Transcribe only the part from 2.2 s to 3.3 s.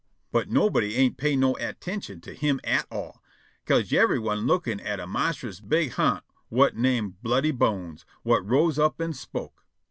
to him at all,